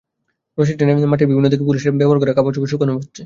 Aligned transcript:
রশি 0.57 0.73
টেনে 0.77 1.09
মাঠের 1.11 1.29
বিভিন্ন 1.29 1.47
দিকে 1.49 1.67
পুলিশের 1.67 1.91
ব্যবহার 1.99 2.19
করা 2.21 2.37
কাপড়চোপড় 2.37 2.71
শুকানো 2.71 2.93
হচ্ছে। 2.95 3.19